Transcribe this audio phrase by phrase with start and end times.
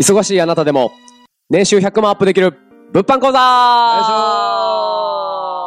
[0.00, 0.92] 忙しいあなたでも、
[1.50, 2.56] 年収100万アップできる、
[2.90, 3.38] 物販講座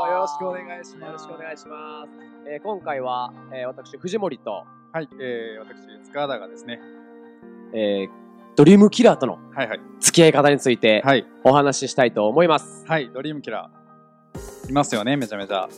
[0.10, 1.06] よろしくお願いします。
[1.06, 2.10] よろしくお願いします。
[2.52, 6.80] えー今回は、えー私、藤森と、はい、えー、私、塚田がですね。
[7.76, 8.10] えー
[8.56, 9.80] ドリームキラーとのはいはい。
[10.00, 11.28] 付き合い方についてはい。
[11.44, 12.84] お話ししたいと思います。
[12.88, 14.70] はい、ドリームキラー。
[14.70, 15.70] いますよね、めちゃめちゃ。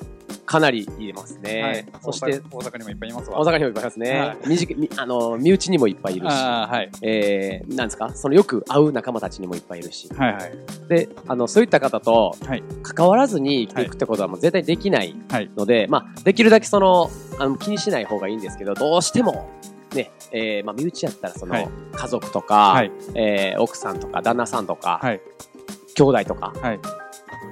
[0.45, 1.61] かなりいますね。
[1.61, 1.85] はい。
[2.01, 3.39] そして、大阪にもいっぱいいますわ。
[3.39, 4.11] 大阪にもいっぱいいますね。
[4.19, 6.91] はい身あの身内にもいっぱいいるし、はい。
[7.01, 8.11] えー、なんですか？
[8.13, 10.07] そのよく会う仲間たちにもいっぱいいるし。
[10.13, 10.51] はいはい。
[10.87, 15.49] で、あの、そういった方とはい、関わらずに生きていくってことはもう絶対できないはい。
[15.57, 19.49] ので、まあ、できるだけその、あの、気にしない方がいいんですけど、どうしても、
[19.95, 22.91] ね、えー、まあ、身内やったらその、はい家族とか、はい。
[23.15, 25.21] えー、奥さんとか、旦那さんとか、はい。
[25.95, 26.79] 兄弟とかはい。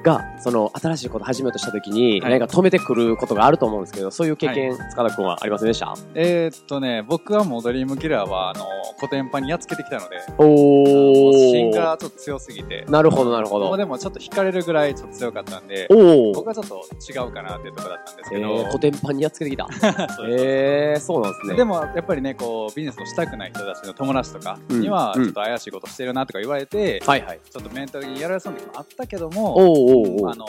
[0.04, 2.40] が、その、新しいこと始めようとした時に、はい。
[2.40, 5.96] 何か止めてくることがあると思うんですけど、そういう経験、塚田君はありませんでした？
[6.16, 8.66] えー、っとね、僕はもうドリームキラーは、あの、
[9.00, 13.76] コテンパンにやっつけてきたので、お芯がちょっと強すぎて、なるほど、なるほど。
[13.78, 19.68] でもちょっと惹かれるぐらいちょっと強かったんで、僕はちょっと違うかなっていうところだったんですえけど、ー、コテンパンにやっつけてきた。
[20.28, 21.56] えー、そうなんですね。
[21.56, 25.24] でもやっぱりねこうビジネスをしたくない人たちの友達とかにはうん。
[25.24, 27.40] ちょっと怪しいことしてるなとか言われて、はいはい。
[27.50, 30.46] ちょっとメンタル的にやられそうな時もあったけどもおーおーおーあの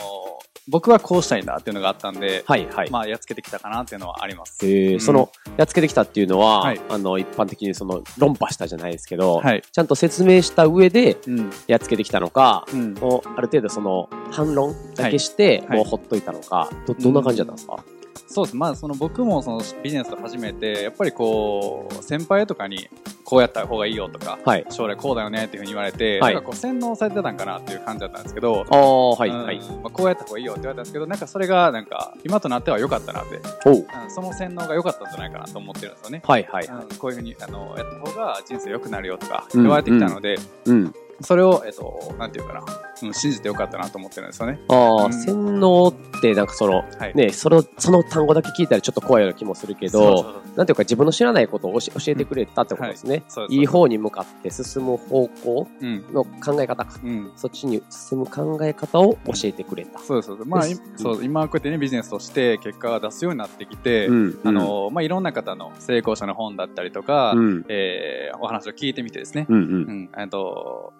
[0.68, 2.90] 僕はこうしたいんだっていうのがあったんで、はいはい。
[2.90, 4.66] まあやっつけてきたかなっていうのはあります。
[4.66, 9.62] えーうんその、やっつけてきたっていうのは、はいあの、一般的にその、論破したじゃないですけど、はい。
[9.70, 11.50] ちゃんと説明した上で、うん。
[11.66, 12.94] やっつけてきたのか、うん。
[12.94, 17.84] もう、ある程度その、反論だけして、はいもうほっといたのか、ど、どんな感じだったんですか、
[18.26, 18.56] そうです。
[18.56, 22.88] まあその僕もそのビジネスを始めて、やっぱりこう、先輩とかに
[23.24, 24.66] こうやった方がいいよとか、はい。
[24.70, 29.58] 将来こうだよねっていうふうに言われて、はいなんかこう洗脳されてたんかなっていう感じだったんですけど、はい、うんはい。
[29.58, 36.22] まあ、こうやった方がいいよって言われたんですけど、なんかそれがなんか今となっては良かったなっておううんその洗脳が良かったんじゃないかなと思ってるんですよね。
[36.24, 36.66] はい、はい。
[36.66, 40.94] うんこういうふうにあのやった方が人生良くなるよとかうん言われてきたので、うん。
[41.20, 42.64] それを、えっと、なんていうかな、
[43.02, 44.60] うん、信じて良かったなと思ってるんですよね。
[44.68, 47.14] ああ、うん洗脳って、なんかその、はい。
[47.14, 53.22] ね、その、その単語だけ聞いたらちょっと怖いような気もするけど、そうそうなんていうか自分の知らないことを教えてくれたってことですね。
[53.48, 56.04] いい方に向かって進む方向うん。
[56.12, 57.00] の考え方か。
[57.02, 57.32] うん。
[57.36, 59.98] そっちに進む考え方を教えてくれた。
[59.98, 60.22] そう。
[60.22, 60.62] そうまあ、
[60.96, 67.64] そう、今こうやってね、ビジネスとして結果が出すようになってきて、んあ、の、まあ、いろんな方の成功者の本だったりとか、うん。
[67.68, 69.58] えーお話を聞いてみてですね、うんう。
[69.58, 70.92] うんん、えっと、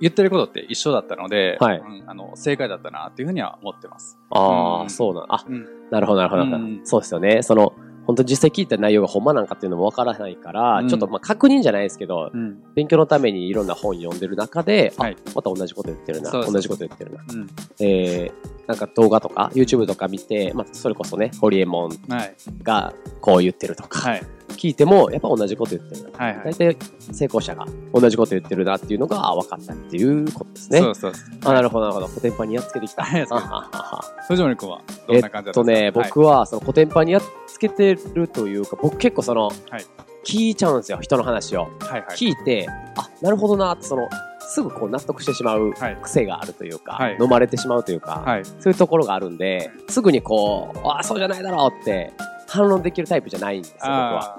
[0.00, 4.18] 言ってることって一緒だったので、はいうんあの、正解だったなっていうふうには思ってます。
[4.30, 5.26] ああ、うんそうなん。
[5.28, 5.66] あ、うん。
[5.90, 6.42] なるほど、なるほど。
[6.42, 7.42] うんそうですよね。
[7.42, 7.72] その、
[8.06, 12.58] 本当に実際聞いた内容がほんまなんかっていうのもわからないから、うんちょっとまあ確認じゃないですけど、うん。
[12.74, 17.24] 勉強のためにいろんな本読んでる中で、はいあ、また同じこと言ってるな、同じこと言ってるな。
[17.28, 17.48] うん。
[17.80, 22.34] えー、なんか動画とか YouTube とか見て、まあ、それこそね、ホリエモンはい。
[22.62, 24.22] がこう言ってるとか、はい。
[24.52, 26.18] 聞いても、やっぱ同じこと言ってるな。
[26.18, 26.36] はい。
[26.36, 26.44] はい。
[26.52, 26.76] 大体
[27.12, 30.80] 成功者が同じこと言ってるなっていうのが分かったっていうことですね。
[30.80, 31.24] そうそうそう。
[31.44, 32.08] あ、なるほど、なるほど。
[32.08, 33.02] コテンパンにやっつけてきた。
[33.02, 36.20] はいやっつけてきたあははは藤森君はどんえな感じだっとね、ったんですか？
[36.20, 39.84] 僕はそのコテンパンにやっつけてるというか、僕結構その、はい
[40.24, 41.62] 聞いちゃうんですよ、人の話を。
[41.62, 41.70] はい。
[41.70, 42.16] はいはい。
[42.16, 44.08] 聞いて、あ、なるほどなって、その、
[44.38, 48.44] すぐこう納得してしまうはい癖があるというか、はい飲まれてしまうというか、はい。
[48.44, 52.12] そういうところがあるんで、すぐにこう、あ、そうじゃないだろうって
[52.52, 54.38] 反論できるタイプじゃないんですよ、僕は。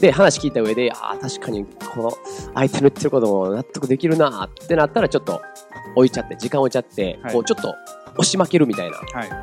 [0.00, 2.12] で、話聞いた上で、ああ、確かにこの
[2.54, 5.42] 相手の言ってることも納得できるなってなったら、ちょっと
[5.94, 7.74] 置いちゃって、時間置いちゃって、はいこうちょっと
[8.14, 8.98] 押し負けるみたいな。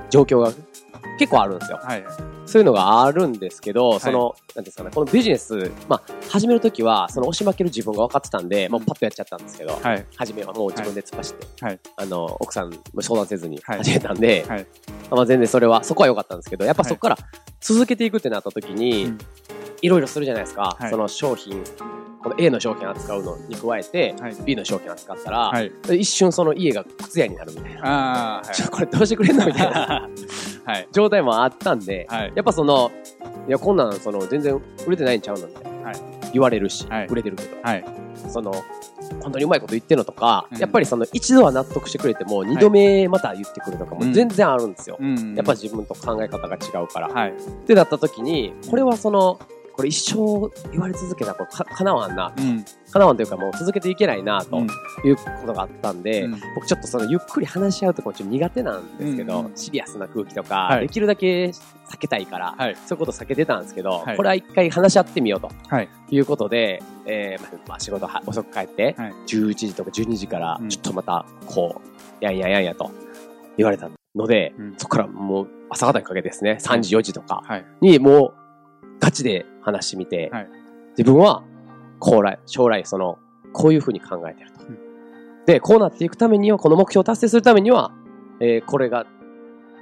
[0.09, 0.51] 状況が
[1.19, 1.79] 結構あるんですよ。
[1.81, 2.03] はい。
[2.49, 10.05] そういうのがあるんですけど、いその、なんですかね、このビジネス、まあ、始めるときは、その押し負ける自分が分かってたんで、もうパッとやっちゃったんですけど、はい。
[10.17, 14.65] 初めはもう自分で突っ走って、はいあの、奥さんも相談せずにはい始めたんで、はい
[15.11, 17.17] まあ全然それは、そこは良かったんですけど、やっぱそこから
[17.61, 19.17] 続けていくってなった時に、うん
[19.81, 20.75] いろいろするじゃないですか。
[20.79, 21.63] はいその商品、
[22.21, 24.35] この A の商品扱うのに加えて、はい。
[24.43, 25.71] B の商品扱ったら、はい。
[25.99, 27.81] 一瞬その家が靴屋になるみたいな。
[27.85, 30.09] ああ、はい ちょっとこれどうしてくれんのみたいな
[30.65, 30.87] はい。
[30.91, 32.33] 状態もあったんで、はい。
[32.39, 32.89] やっぱその、
[33.49, 34.55] いや、こんなん、その、全然
[34.87, 35.69] 売れてないんちゃうのみたいな。
[35.89, 35.95] はい
[36.31, 37.83] 言われるし、はい売れてるけど、はい。
[38.29, 38.53] その、
[39.19, 44.97] 本当にうまいこと言ってるのとか、うんやっぱりその、一度は納得してくれても、二度目また言ってくるとかも全然あるんですよ。
[45.01, 47.09] うんやっぱ自分と考え方が違うから。
[47.09, 47.31] はい。
[47.31, 49.39] ってなった時に、これはその、
[49.79, 52.65] これ一生言われ続けたらこれかかなわんな、うん。
[52.91, 54.67] かなわんというかもう続けていけないな、とうん
[55.05, 62.75] いうことがあったんで、うん僕ちょっとそのゆっくり話し合うとこちょっと苦手なんですけど、うんうんシリアスな空気とか、はいできるだけ避けたいから、はい。
[62.75, 65.87] そういうこと避けてたんですけど、はいこれは一回話し合ってみようとはい。
[66.09, 71.81] いうことで、えーまあまあ仕事は遅く帰って、はい11時とか12時からうんちょっとまたこ
[72.21, 72.91] う、やんややんやと
[73.55, 77.65] 言われたので、うんそこからもう朝方にかけてですね、3時4時とかはい。
[77.79, 78.33] にもう
[79.01, 80.49] ガチで話してみて、はい
[80.97, 81.43] 自分は
[82.01, 83.19] 将来、将来その
[83.53, 84.65] こういうふうに考えてると。
[84.67, 84.77] うん
[85.45, 87.91] で、こうなっていくためには、この目標を達成するためには、
[88.39, 89.07] えーこれが、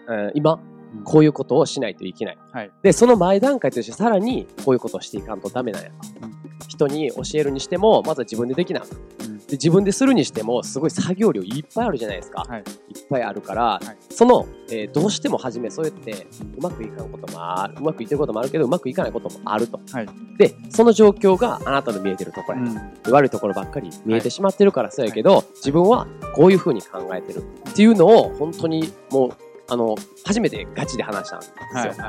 [0.10, 0.60] えー今、
[1.04, 2.38] こういうことをしないといけない。
[2.52, 5.96] はいで、その前段階としてさらにこういうことをしていかんとダメなんやと。
[6.22, 6.38] うん
[6.68, 12.46] 人に教えるにしても、まずは自分でできなあかんうんで自分でするにしても、すごい作業量いっぱいあるじゃないですか。
[12.48, 12.60] はい。
[12.60, 12.66] いっ
[13.10, 14.14] ぱいあるから、い。
[14.14, 16.28] その、えーどうしても初めそうやって
[16.58, 19.80] うまくいかんこともある、うまくいってることもあるけど、うまくいかないこともあると。
[19.92, 20.10] はい。
[20.38, 22.66] で、その状況があなたの見えてるところや。
[22.66, 22.72] と、
[23.10, 23.14] うん。
[23.14, 29.32] 悪いところばっかり見えてしまってるからそうやけど、自分はこういう風に考えてるっていうのを本当にもう、
[29.70, 29.96] あの、
[30.26, 32.06] 初めてガチで話したんですよ。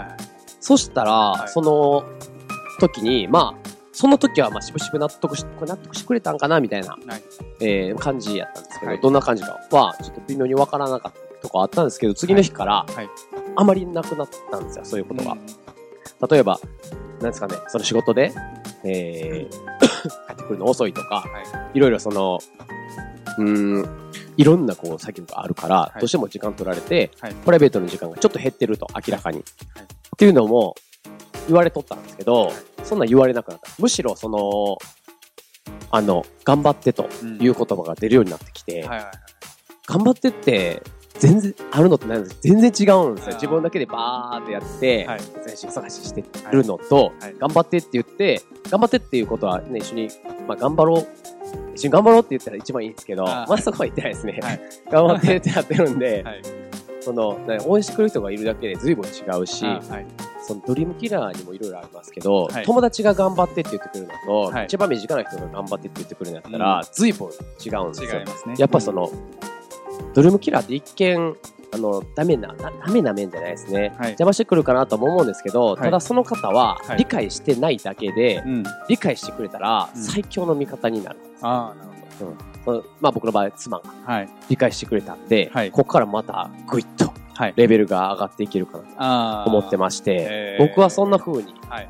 [0.61, 1.49] そしたら、い。
[1.49, 2.05] その
[2.81, 7.23] 時に、まあ、その時は、まあ、しぶしぶ納得し、これ納得してくれたんかなみたいな、はい。
[7.61, 9.01] えー感じやったんですけど、はい。
[9.01, 13.09] どんな感じかは、ちょっと微妙にわからなかったとこあったんですけど、次の日から、はい。
[13.57, 15.33] あまりなくなったんですよ、そういうことが。
[15.33, 15.41] うん
[16.31, 16.61] 例えば、
[17.21, 18.33] なんですかね、その仕事で、
[18.85, 19.51] えー
[20.29, 21.25] 帰ってくるの遅いとか、は
[21.75, 21.79] い。
[21.79, 22.39] ろいろその、
[23.39, 26.01] うーん、いろんなこう作業があるから、い。
[26.01, 27.35] どうしても時間取られて、はい。
[27.35, 29.39] プライベートの時間がちょっと減ってると、明らかに。
[29.39, 29.45] はい。
[29.45, 29.87] っ
[30.17, 30.75] ていうのも
[31.49, 32.55] 言われとったんですけど、はい。
[32.85, 33.71] そんなん言われなくなった。
[33.79, 34.79] むしろその、
[35.91, 37.09] あの、頑張ってと
[37.41, 39.13] いう言葉が出るようになってきて、はいはいはい。
[39.87, 40.83] 頑張ってって、
[41.19, 43.35] 全然、あるのってないんです全然違うんですよ。
[43.35, 45.21] 自分だけでバーってやって、はい。
[45.45, 47.35] 全身探ししてるのと、はい。
[47.39, 50.09] 頑張ってって言って、頑張ってっていうことはね、一緒に、
[50.47, 51.07] まあ頑張ろう、
[51.75, 54.39] 一緒に頑張ろうって言ったら一番いいんですけど、まあそこは言ってないですね。
[54.43, 54.61] はい。
[54.91, 56.43] 頑張ってってやってるんで、はい。
[57.01, 59.65] その、ね応援してくれる人がいるだけで随分違うし、
[60.49, 62.65] そのドリームキラーにもいろいろありますけど、はい。
[62.65, 64.15] 友達が頑張ってって言ってくれるの
[64.49, 64.65] と、はい。
[64.65, 68.21] 一番身近な人が頑張ってって言ってくれるんだったら、随分違うんですよ。
[68.21, 68.25] 違い。
[68.25, 68.55] ますね。
[68.59, 69.11] やっぱその、
[70.15, 71.37] ドリームキラーって一見、
[71.71, 73.95] あの、ダメな、なダメな面じゃないですね。
[73.99, 74.09] はい。
[74.13, 75.77] 邪魔してくるかなとも思うんですけど、い。
[75.77, 76.97] ただその方ははい。
[76.97, 78.65] 理解してないだけで、うん。
[78.89, 80.03] 理解してくれたらうん。
[80.03, 81.19] 最強の味方になる。
[81.43, 81.99] ああなるほ
[82.65, 84.29] そのまあ僕の場合、妻がどはい。
[84.49, 85.71] 理解してくれたんで、はい。
[85.71, 91.89] ここからまたグイッとはいレベルが上がっていけるかなあと思ってままして、僕はそんな風にはい。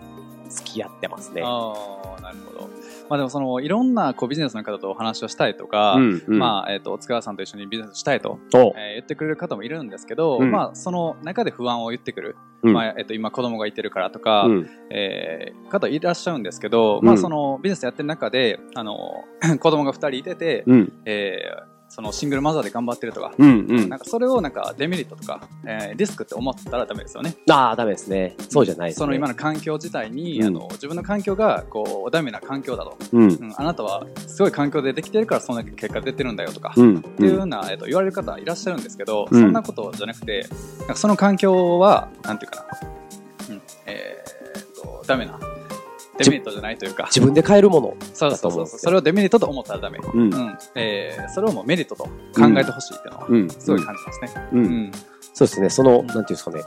[0.49, 1.43] 付き合ってますね。
[1.45, 1.75] あ
[2.17, 2.71] あなるほど。
[3.09, 6.39] まあでもそのいろんなこうビジネスの方とお話をしたいとか、うんうん。
[6.39, 8.59] まあ、えっ、と、塚川さんと一緒にビジネスしたいと、お。
[8.77, 10.51] えー言ってくれる方もいるんですけど、うん。
[10.51, 12.37] まあ、その中で不安を言ってくる。
[12.63, 12.73] うん。
[12.73, 14.71] まあ、えっ、と、今子供がいてるからとか、うん。
[14.91, 17.07] えー方いらっしゃるんですけど、うん。
[17.07, 19.25] まあ、そのビジネスやってる中で、あの、
[19.61, 20.93] 子供が二人いてて、うん。
[21.05, 27.35] えーそのシングルマザーで頑張ってるとか、うんうんなんかそれをなんかデメリットとか、えーリスクって思ったらダメですよね。
[27.51, 28.37] ああ、ダメですね。
[28.49, 28.99] そうじゃないですね。
[28.99, 33.23] その今の環境自体に、うんあの自分の環境がこうダメな環境だと、うん。
[33.23, 36.99] うん、あなたはすごい環境でできてるからそんな結果出てるんだよとか、うん。
[36.99, 40.47] っていうような、えっと、言われる方いらっしゃるんですけど、うんそんなことじゃなくて、
[40.81, 42.67] なんかその環境は、なんていうか
[43.49, 45.39] な、うん、えーっと、ダメな、
[46.19, 47.97] デメリットじゃないというか、自分で変えるもの。
[48.13, 49.99] そうそうそうそれをデメリットと思ったらダメ。
[49.99, 50.59] うんうん。
[50.75, 52.11] えー、それをもうメリットと考
[52.59, 53.51] えてほしいっていうのは、うん。
[53.51, 54.49] すごい感じますね。
[54.53, 54.57] う。
[54.57, 54.93] うんん。
[55.33, 55.71] そうですね。
[55.71, 56.63] その、なんていうんですかね。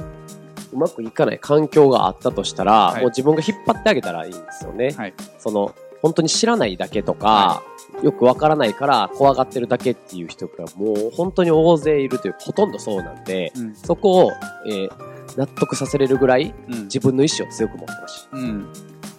[0.73, 4.91] うまくいかない環境があったとしたら、はいもう自分が引っ張ってあげたらいいんですよね。
[4.91, 5.13] はい。
[5.37, 7.63] その、本当に知らないだけとか、は
[8.01, 13.75] よくわからないから怖がってるだけっていう人がもう本当に大勢いるというか、ほとんどそうなんで、うん。
[13.75, 14.31] そこを、
[14.65, 16.83] えー納得させれるぐらいうん。
[16.83, 18.27] 自分の意思を強く持ってほしい。
[18.33, 18.67] うん。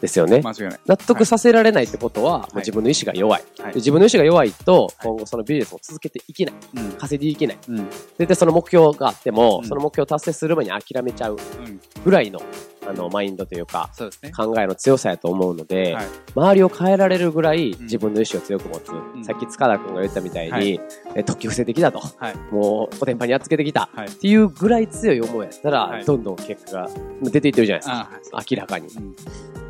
[0.01, 0.43] ですよね。
[0.87, 3.45] 納得させられないってことは、もう自分の意思が弱い。
[3.59, 3.77] はいで。
[3.77, 6.55] 自分の意思が弱いと、はい今後そのビジネスを続けていけない。
[6.77, 6.93] うん。
[6.93, 7.59] 稼いでいけない。
[7.69, 7.77] うん。
[7.77, 11.81] 絶対その目標があっても、うんその目標を達成する前に諦めちゃううん。
[12.05, 12.41] ぐらいの、
[12.87, 14.31] あの、マインドというか、そうね。
[14.33, 18.91] 考えの強さやと思うので、はい周りを変えられるぐらいん自分の意志を強く持つ。
[18.91, 20.81] んさっき塚田君が言ったみたいに、はい
[21.15, 22.01] え特級伏せ的だと。
[22.01, 22.37] はい。
[22.51, 23.91] もう、コテンパンにやっつけてきた。
[23.95, 26.91] はいっていうぐらい強い思いやったら、はいどんどん結果が
[27.23, 28.43] 出ていってるじゃないですか。
[28.51, 28.89] 明らかに。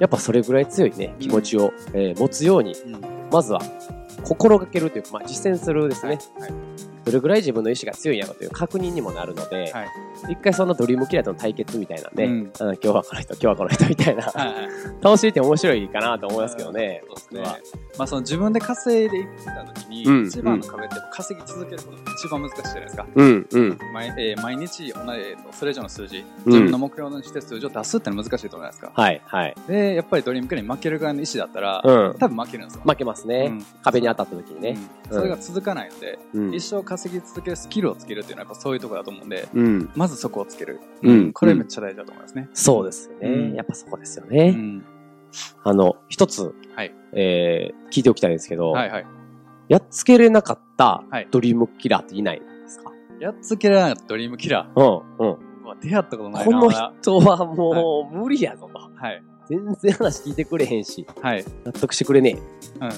[0.02, 0.06] うん。
[0.06, 3.00] やっぱそれぐらい強いね、気持ちを、えー持つように、うん。
[3.30, 3.60] まずは、
[4.24, 6.18] 心がけるというか、まあ、実践するですね。
[6.38, 6.91] はい。
[7.04, 9.88] どれぐらい自分の意志が強いんやろという確認にもなるので、はい
[10.28, 14.68] 一回そのドリームキラーとの対決みたいなんで、うんあの今日はこの人、今日はこの人みたいな、はいはい。
[15.02, 17.02] 楽しいって面白いかなと思いますけどね。
[17.06, 17.58] そうですね僕は。
[17.98, 23.06] まあその自分で稼いでいった時に、うん一番の壁って稼ぎ続けることが一番難しいじゃないですか。
[23.14, 23.78] うん、うん。
[23.92, 28.92] 毎えー毎日同じ、それ以上の数字、うん自分の目標にして数字を出すって難しいと思いですか？
[28.94, 29.54] はい、はい。
[29.66, 32.82] で、やっぱりドリームキラーに負けるぐらいの意思だったら、うん多分負けるんですよ。
[32.86, 33.46] 負けますね。
[33.50, 34.76] うん壁に当たった時にね。
[34.78, 36.54] うんそれが続かないので、うん。
[36.54, 39.90] 一生稼ぎ続けるスキルをつけるっていうのはやっぱそういうところだと思うんで、うん。
[39.96, 40.80] まずそこをつける。
[41.02, 42.48] うんこれめっちゃ大事だと思いますね。
[42.52, 43.28] そうですよね。
[43.28, 44.50] うんやっぱそこですようね。
[44.50, 44.84] ん。
[45.64, 49.06] あの、一つ、はいえー、聞いておきたいんですけど、はいはい。
[49.68, 54.92] やっつけれなかったはいドリームキラーっていないんですか、やっつけられなかったドリームキラうん、うん。
[54.92, 55.36] ー。
[55.64, 56.60] うわ出会ったことないな。
[56.60, 58.78] この人はもう無理やぞと。
[58.78, 59.22] はい。
[59.48, 61.44] 全然話聞いてくれへんし、はい。
[61.64, 62.38] 納得してくれね
[62.80, 62.90] うん。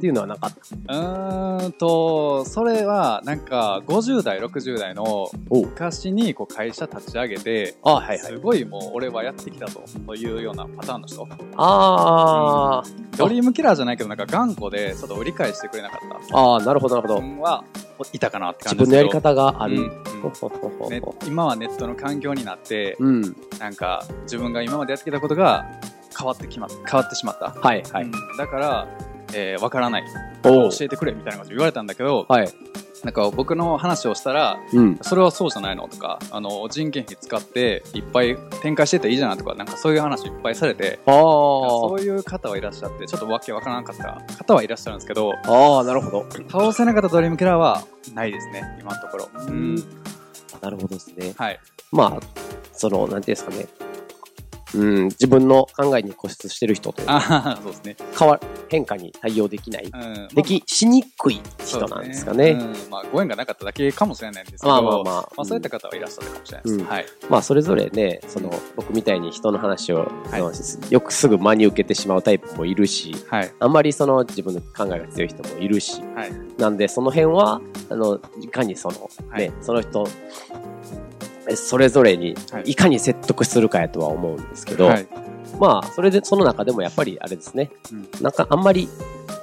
[0.00, 0.50] っていうのはなかっ
[0.86, 0.94] た。
[0.94, 8.18] うーんと、それは、なんか、50代、60代のお昔にこう会社立ち上げて、あはいはい。
[8.18, 11.28] すごいもう俺はやってきたとというようなパターンの人。
[11.56, 12.82] あ
[13.18, 16.38] ドリームキラーじゃないけど、なんか頑固でちょっと売り返してくれなかった。
[16.38, 17.20] あ、ああ、なるほどなるほど。
[17.20, 17.62] うんは、
[18.14, 19.76] いたかなって自感じですけど分のやり方がある。
[19.76, 19.90] うん
[20.22, 23.36] ほほほほねほ今はネットの環境になって、うん。
[23.58, 25.66] なんか自分が今までやってきたことが
[26.16, 27.50] 変わってきま変わってしまった。
[27.50, 28.04] はいはい。
[28.04, 28.88] うんだから、
[29.34, 30.04] えーわからない。
[30.42, 32.48] 教えてくれみたいなこと言われたんだけど、はい。
[33.04, 34.98] なんか僕の話をしたら、うん。
[35.00, 45.50] それはそうじゃないのとか、あの、人件費使っていっぱい展開してっていいじゃないとか、なんかそういう話いっぱいされて、あそういう方はいらっしゃって、ちょっとわけわからなかった方はいらっしゃるんですけど、あ。
[45.50, 46.26] ああ、なるほど。
[46.50, 47.82] 倒せなかったドリームキラーは
[48.14, 49.28] ないですね、今のところ。
[49.46, 49.76] うん。
[50.60, 51.32] なるほどですね。
[51.38, 51.60] はい。
[51.92, 52.20] まあ、
[52.74, 53.66] その、なんていうんですかね。
[54.74, 57.96] うん、自分の考えに固執してる人というか、あそうですね。
[58.18, 60.28] 変わ、変化に対応できない、うん。
[60.28, 62.56] でき、しにくい人なんですかね。
[62.58, 65.04] そうんまあ、ご縁がなかっただけかもしれないんですけど、まあまあまあ。
[65.04, 66.74] まあ、そういった方はいらっしゃるかもしれないです。
[66.76, 67.06] うんはい。
[67.28, 70.52] まあ、それぞれね、その、僕みたいに人の話を、あの
[70.90, 73.52] よくすぐ真に受けてしまうタイプもいるし、はい。
[73.58, 76.32] あんまりその自分の考えが強い人もいるし、はい。
[76.58, 80.06] なんでその辺は、あの、いかにその、はいね、その人、
[80.49, 80.49] え
[81.56, 85.06] それぞれにはいいかに説得するかやとは思うんですけど、はい。
[85.58, 88.88] まあ、それで、その中でもやっぱりあれですね、うんなんかあんまり、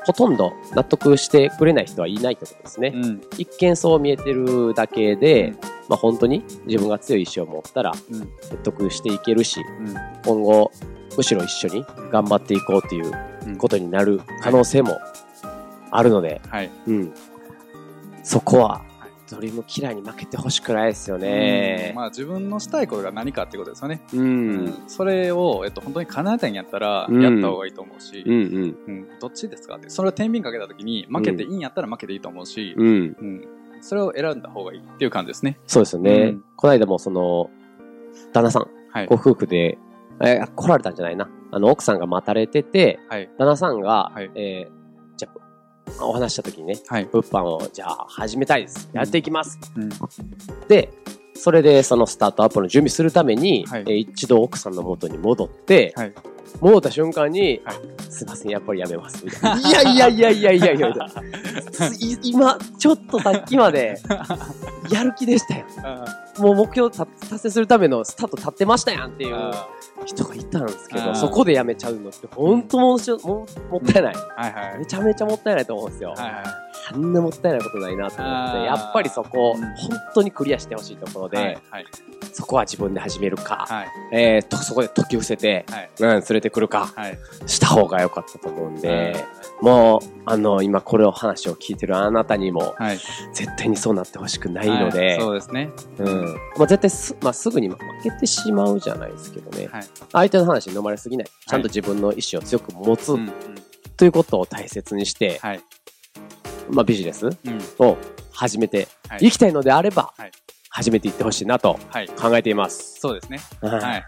[0.06, 2.94] ほとんど納得してくれない人はいないってことですね。
[2.96, 3.22] うん。
[3.38, 5.58] 一見そう見えてるだけで、うん
[5.90, 8.30] まあ本当に自分が強い意志を持ったらうん。
[8.42, 9.96] 説得していけるし、うん。
[10.26, 10.72] 今後、
[11.16, 13.12] むしろ一緒に頑張っていこうっていう
[13.46, 14.98] うんことになる可能性も
[15.92, 16.70] あるので、はい。
[16.88, 17.14] うん。
[18.24, 18.82] そこは、
[19.30, 21.96] ドリームキラーに負けてほしくないですよねうん。
[21.96, 24.02] まあ、自分のしたいことが何かっていうことですよね。
[24.14, 24.18] う。
[24.18, 28.78] うんそれを、えっと、本当に叶えたいんやったら、うんやった方がいいと思うし、うんうん。
[28.88, 29.90] うん、どっちですかって。
[29.90, 32.88] それを天秤かけたときに、負けていいんやったら負けていいと思うし、うん。
[32.88, 32.90] う
[33.26, 33.48] ん。
[33.82, 35.60] それを選んだ方がいいっていう感じですね。
[35.68, 36.12] そうですよね。
[36.12, 37.50] うんこの間もその、
[38.34, 39.16] 旦那さん、はいご。
[39.16, 39.78] 夫婦で、
[40.22, 41.30] えー来られたんじゃないな。
[41.52, 43.30] あの、奥さんが待たれてて、はい。
[43.38, 44.77] 旦那さんが、はいえー
[46.00, 47.06] お話しした時にね、はい。
[47.06, 48.90] 物販を、じゃあ、始めたいです。
[48.94, 49.60] やっていきます。
[49.76, 49.90] うん。
[50.68, 50.90] で、
[51.34, 56.14] それで、そのスタートアップの準備するために、はいえー一度奥さんの元に戻って、はい。
[56.60, 57.76] 戻った瞬間に、はい
[58.10, 59.24] すいません、やっぱりやめます。
[59.26, 59.70] みたいな。
[59.70, 60.96] いやいやいやいやいやいやいや
[61.72, 64.00] つい今、ちょっとさっきまで、
[64.90, 65.66] やる気でしたよ。
[66.40, 69.68] もう目標た達成するためのスタート立ってましたやんっていうあ
[70.06, 74.16] 人がいたんですけど、そこでやめちゃうのって本当もしももったいない。
[74.16, 74.80] ーはいはい。
[74.80, 76.10] めちゃめちゃもったいないと思うんですよ。
[76.12, 76.67] はいはい。
[76.90, 81.58] あんなもったいないことないなと思って、やっぱりそこ、うん本当にクリアしてほしいところで、はい。
[81.70, 81.86] はい。
[82.32, 83.88] そこは自分で始めるか、はい。
[84.12, 85.90] えー、と、そこで解き伏せて、はい。
[86.00, 87.18] うん、連れてくるか、はい。
[87.46, 89.16] した方が良かったと思うんで、
[89.62, 92.98] もう、あの、今これを話を聞いてるあなたにも、はい。
[93.34, 95.70] 絶対にそうなってほしくないので、はいそうですね。
[96.00, 96.26] うん。
[96.58, 99.68] まあ、絶対す、まあ、すぐに負けてしまうじゃないですけどね。
[99.68, 99.84] はい。
[100.12, 101.28] 相手の話に飲まれすぎない。
[101.28, 103.16] ちゃんと自分の意思を強く持つ、
[103.98, 105.62] ということを大切にして、はい。
[106.70, 107.36] まあ、ビジネスうん。
[107.80, 107.98] を
[108.32, 110.32] 始めてはいいきたいのであれば、はい
[110.70, 112.08] 始めていってほしいなとはい。
[112.10, 113.00] 考えています。
[113.00, 113.40] そうですね。
[113.62, 114.06] ははい。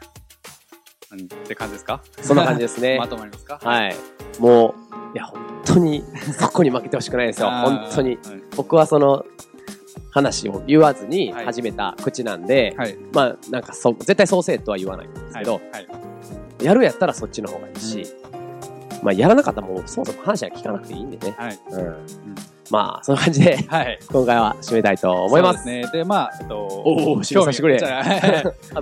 [1.14, 1.20] うん。
[1.22, 2.02] って感じですか？
[2.22, 3.08] そんな感じですね ま。
[3.08, 3.60] とまりますか？
[3.64, 3.96] はい。
[4.40, 4.76] も
[5.14, 6.04] う、いや、本当に、
[6.38, 7.50] そこに負けてほしくないですよ。
[7.64, 8.14] 本当に。
[8.24, 9.26] うん僕はその、
[10.12, 12.96] 話を言わずにはい始めた口なんで、はい。
[13.14, 15.44] まあ、なんかそう、絶対そうせえとは言わないんですはい。
[15.44, 15.88] けど、はい。
[16.66, 18.04] やるやったらそっちの方がいいし、
[19.02, 21.36] まあ、やらなかったらもうそもそも話は聞かなくていいんでね。
[21.38, 21.60] はい。
[21.70, 22.06] うん。
[22.70, 24.00] まあ、そんな感じで、はい。
[24.12, 25.64] 今回は締めたいと思います。
[25.64, 26.00] そうですね。
[26.00, 27.80] で、まあ、えっと、おお締めさせてくれ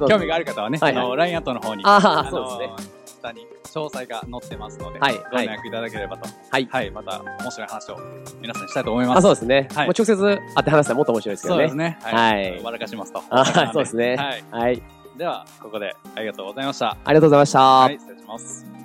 [0.07, 2.97] 興味がある方はね、はいはいあの、LINE アットの方に、ああ、のそうですね。
[3.17, 6.27] 下に詳細が載ってますので、はいご連絡いただければと。
[6.49, 6.91] はいはい。
[6.91, 7.99] また、面白い話を
[8.41, 9.21] 皆さんにしたいと思いまあ、す。
[9.21, 9.67] そうですね。
[9.73, 11.57] はいもう直接会って話したらもっと面白いですよね。
[11.57, 11.97] そうですね。
[12.01, 13.23] はい笑かしますと。
[13.29, 14.43] あそうですねはい。
[14.63, 14.81] はい。
[15.17, 16.97] では、ここでありがとうございました。
[17.03, 17.59] ありがとうございました。
[17.59, 18.76] はい、失礼します。